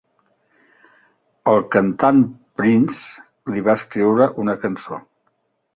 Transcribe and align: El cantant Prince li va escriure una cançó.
El 1.51 1.61
cantant 1.77 2.23
Prince 2.63 3.53
li 3.55 3.65
va 3.69 3.79
escriure 3.83 4.31
una 4.47 4.59
cançó. 4.67 5.05